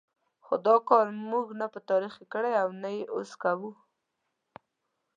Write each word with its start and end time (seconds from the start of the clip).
خو 0.45 0.53
دا 0.65 0.75
کار 0.89 1.05
موږ 1.31 1.45
نه 1.59 1.67
په 1.73 1.79
تاریخ 1.89 2.13
کې 2.19 2.25
کړی 2.33 2.53
او 2.63 2.67
نه 2.81 2.89
یې 2.95 3.03
اوس 3.15 3.31
کوو. 3.43 3.71